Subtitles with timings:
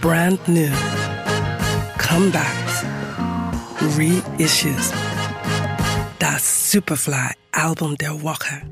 [0.00, 0.72] brand new,
[1.98, 2.84] comebacks,
[3.96, 4.92] reissues.
[6.18, 8.62] Das Superfly Album der Woche.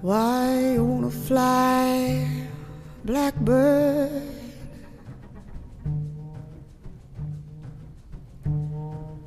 [0.00, 2.26] Why you wanna fly,
[3.04, 4.10] blackbird?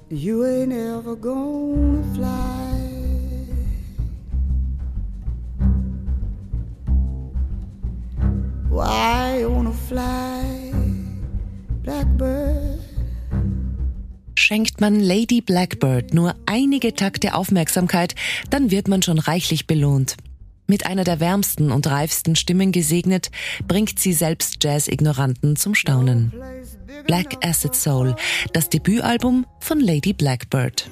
[0.10, 2.69] You ain't ever gonna fly.
[14.35, 18.15] Schenkt man Lady Blackbird nur einige Takte Aufmerksamkeit,
[18.49, 20.17] dann wird man schon reichlich belohnt.
[20.67, 23.31] Mit einer der wärmsten und reifsten Stimmen gesegnet,
[23.67, 26.31] bringt sie selbst Jazz-Ignoranten zum Staunen.
[27.07, 28.15] Black Acid Soul,
[28.53, 30.90] das Debütalbum von Lady Blackbird.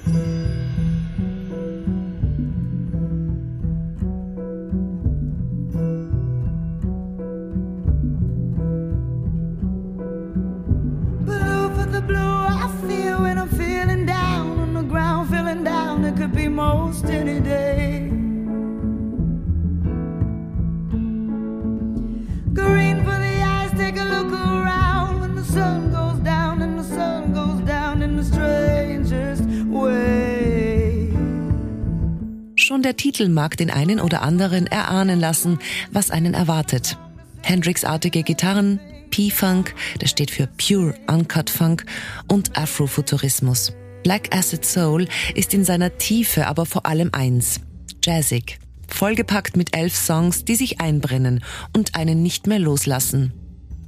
[32.78, 35.58] Schon der Titel mag den einen oder anderen erahnen lassen,
[35.90, 36.96] was einen erwartet.
[37.42, 38.78] Hendrix-artige Gitarren,
[39.10, 41.84] P-Funk, das steht für Pure Uncut Funk
[42.28, 43.72] und Afrofuturismus.
[44.04, 47.60] Black Acid Soul ist in seiner Tiefe aber vor allem eins,
[48.04, 48.60] jazzig.
[48.86, 51.42] Vollgepackt mit elf Songs, die sich einbrennen
[51.76, 53.32] und einen nicht mehr loslassen.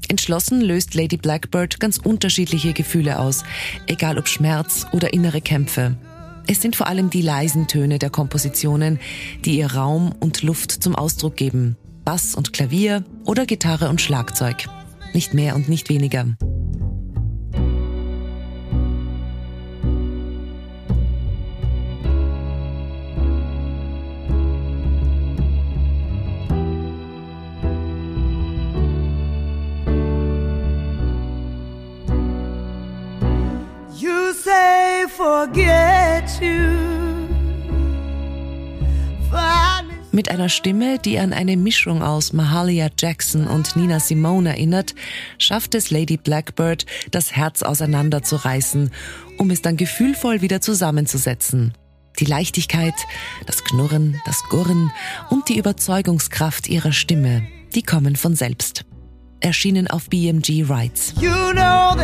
[0.09, 3.45] Entschlossen löst Lady Blackbird ganz unterschiedliche Gefühle aus,
[3.87, 5.97] egal ob Schmerz oder innere Kämpfe.
[6.51, 8.99] Es sind vor allem die leisen Töne der Kompositionen,
[9.45, 11.77] die ihr Raum und Luft zum Ausdruck geben.
[12.05, 14.67] Bass und Klavier oder Gitarre und Schlagzeug.
[15.15, 16.27] Nicht mehr und nicht weniger.
[34.01, 36.00] You say forget
[40.13, 44.95] Mit einer Stimme, die an eine Mischung aus Mahalia Jackson und Nina Simone erinnert,
[45.39, 48.91] schafft es Lady Blackbird, das Herz auseinanderzureißen,
[49.39, 51.75] um es dann gefühlvoll wieder zusammenzusetzen.
[52.19, 52.95] Die Leichtigkeit,
[53.47, 54.91] das Knurren, das Gurren
[55.31, 58.85] und die Überzeugungskraft ihrer Stimme, die kommen von selbst.
[59.39, 61.15] Erschienen auf BMG Rights.
[61.21, 61.95] You know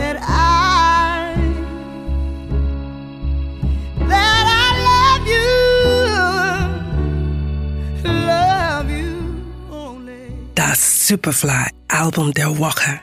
[10.56, 12.98] Das Superfly Album der Woche.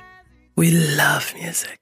[0.56, 1.78] We love music.